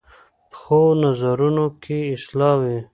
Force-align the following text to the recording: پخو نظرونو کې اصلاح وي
پخو 0.51 0.81
نظرونو 1.01 1.65
کې 1.83 1.97
اصلاح 2.15 2.53
وي 2.61 2.77